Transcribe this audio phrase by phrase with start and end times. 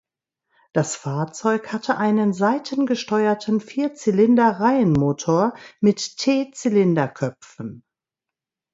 [0.73, 7.83] Das Fahrzeug hatte einen seitengesteuerten Vierzylinder-Reihenmotor mit T-Zylinderköpfen.